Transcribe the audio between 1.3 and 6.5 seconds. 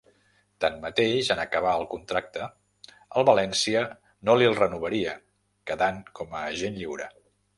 en acabar el contracte el València no li'l renovaria, quedant com a